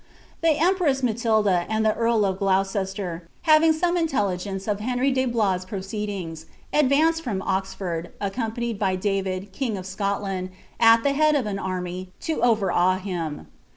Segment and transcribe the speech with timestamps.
[0.41, 5.25] The etnpress Matilda, and the earl of Gloucester, having some ifUeOi gence of Henry de
[5.27, 8.79] Blois' proceedings, advanced from Oxford, acciMBpi.
[8.79, 13.45] nicd hy David, king of Scotland, at the head of an army, to ovenwt him.